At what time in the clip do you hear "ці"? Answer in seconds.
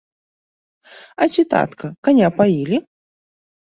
1.35-1.41